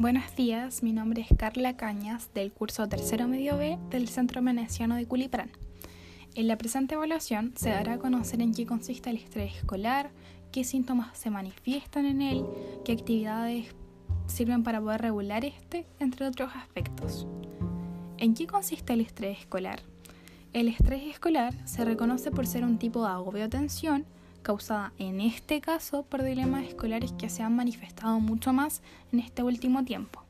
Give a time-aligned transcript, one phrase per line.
[0.00, 4.96] Buenos días, mi nombre es Carla Cañas del curso Tercero Medio B del Centro Veneciano
[4.96, 5.50] de Culiprán.
[6.34, 10.10] En la presente evaluación se dará a conocer en qué consiste el estrés escolar,
[10.52, 12.46] qué síntomas se manifiestan en él,
[12.82, 13.66] qué actividades
[14.26, 17.26] sirven para poder regular este, entre otros aspectos.
[18.16, 19.82] ¿En qué consiste el estrés escolar?
[20.54, 24.06] El estrés escolar se reconoce por ser un tipo de agobio o tensión
[24.40, 29.42] causada en este caso por dilemas escolares que se han manifestado mucho más en este
[29.42, 30.24] último tiempo.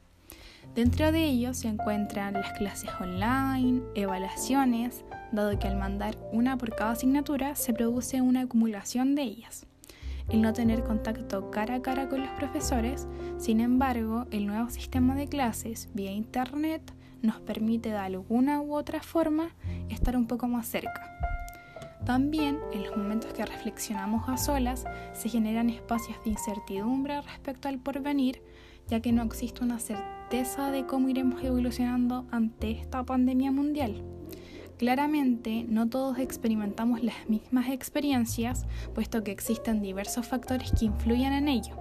[0.74, 6.74] Dentro de ellos se encuentran las clases online, evaluaciones, dado que al mandar una por
[6.74, 9.66] cada asignatura se produce una acumulación de ellas.
[10.28, 15.16] El no tener contacto cara a cara con los profesores, sin embargo, el nuevo sistema
[15.16, 19.50] de clases vía Internet nos permite de alguna u otra forma
[19.88, 21.29] estar un poco más cerca.
[22.04, 27.78] También, en los momentos que reflexionamos a solas, se generan espacios de incertidumbre respecto al
[27.78, 28.42] porvenir,
[28.88, 34.02] ya que no existe una certeza de cómo iremos evolucionando ante esta pandemia mundial.
[34.78, 38.64] Claramente, no todos experimentamos las mismas experiencias,
[38.94, 41.76] puesto que existen diversos factores que influyen en ello.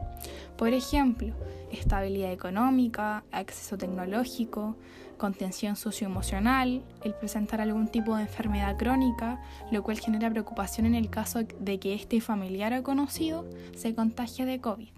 [0.58, 1.34] Por ejemplo,
[1.72, 4.76] estabilidad económica, acceso tecnológico,
[5.18, 11.10] contención socioemocional, el presentar algún tipo de enfermedad crónica, lo cual genera preocupación en el
[11.10, 13.46] caso de que este familiar o conocido
[13.76, 14.90] se contagie de COVID.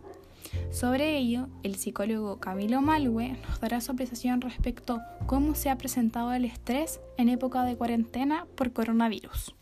[0.72, 5.78] Sobre ello, el psicólogo Camilo Malwe nos dará su apreciación respecto a cómo se ha
[5.78, 9.56] presentado el estrés en época de cuarentena por coronavirus.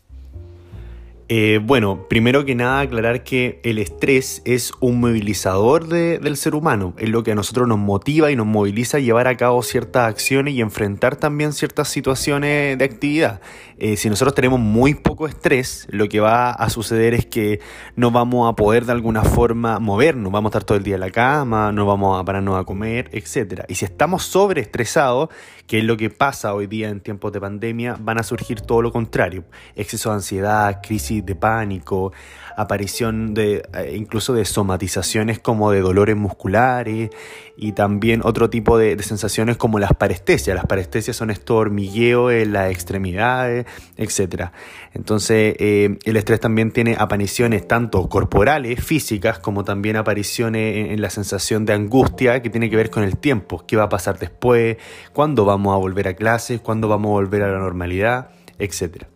[1.32, 6.92] Eh, bueno, primero que nada aclarar que el estrés es un movilizador del ser humano,
[6.98, 10.08] es lo que a nosotros nos motiva y nos moviliza a llevar a cabo ciertas
[10.08, 13.40] acciones y enfrentar también ciertas situaciones de actividad.
[13.78, 17.60] Eh, si nosotros tenemos muy poco estrés, lo que va a suceder es que
[17.94, 21.00] no vamos a poder de alguna forma movernos, vamos a estar todo el día en
[21.00, 23.62] la cama, no vamos a pararnos a comer, etc.
[23.68, 25.28] Y si estamos sobreestresados,
[25.68, 28.82] que es lo que pasa hoy día en tiempos de pandemia, van a surgir todo
[28.82, 29.44] lo contrario,
[29.76, 32.12] exceso de ansiedad, crisis de pánico,
[32.56, 37.10] aparición de eh, incluso de somatizaciones como de dolores musculares
[37.56, 40.54] y también otro tipo de, sensaciones como las parestesias.
[40.54, 43.66] Las parestesias son esto hormigueo en las extremidades,
[43.96, 44.50] etc.
[44.94, 51.00] Entonces eh, el estrés también tiene apariciones tanto corporales, físicas, como también apariciones en, en
[51.00, 54.18] la sensación de angustia que tiene que ver con el tiempo, qué va a pasar
[54.18, 54.76] después,
[55.12, 59.08] cuándo vamos a volver a clases, cuándo vamos a volver a la normalidad, etcétera.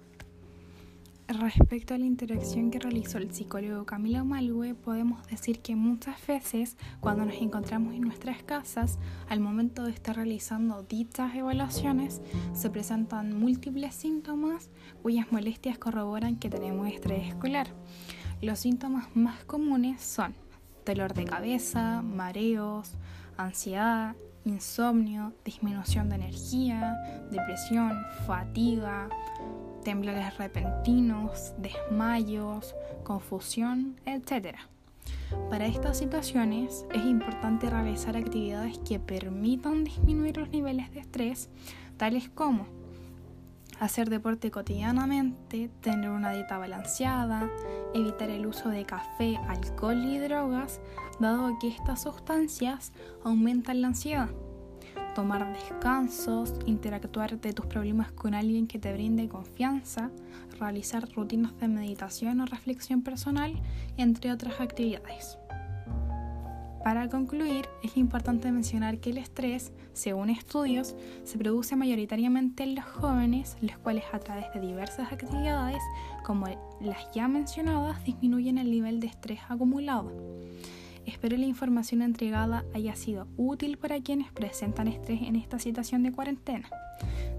[1.40, 6.76] Respecto a la interacción que realizó el psicólogo Camilo Malwe, podemos decir que muchas veces
[7.00, 12.22] cuando nos encontramos en nuestras casas, al momento de estar realizando dichas evaluaciones,
[12.52, 14.70] se presentan múltiples síntomas
[15.02, 17.66] cuyas molestias corroboran que tenemos estrés escolar.
[18.40, 20.36] Los síntomas más comunes son
[20.86, 22.92] dolor de cabeza, mareos,
[23.36, 24.14] ansiedad,
[24.44, 26.96] insomnio, disminución de energía,
[27.30, 27.92] depresión,
[28.26, 29.08] fatiga,
[29.84, 32.74] temblores repentinos, desmayos,
[33.04, 34.56] confusión, etc.
[35.50, 41.50] Para estas situaciones es importante realizar actividades que permitan disminuir los niveles de estrés,
[41.96, 42.66] tales como
[43.78, 47.50] hacer deporte cotidianamente, tener una dieta balanceada,
[47.92, 50.80] evitar el uso de café, alcohol y drogas,
[51.20, 54.30] dado que estas sustancias aumentan la ansiedad
[55.14, 60.10] tomar descansos, interactuar de tus problemas con alguien que te brinde confianza,
[60.58, 63.54] realizar rutinas de meditación o reflexión personal,
[63.96, 65.38] entre otras actividades.
[66.84, 70.94] Para concluir, es importante mencionar que el estrés, según estudios,
[71.24, 75.80] se produce mayoritariamente en los jóvenes, los cuales a través de diversas actividades,
[76.24, 76.46] como
[76.82, 80.12] las ya mencionadas, disminuyen el nivel de estrés acumulado.
[81.06, 86.12] Espero la información entregada haya sido útil para quienes presentan estrés en esta situación de
[86.12, 86.68] cuarentena.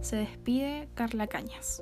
[0.01, 1.81] Se despide Carla Cañas.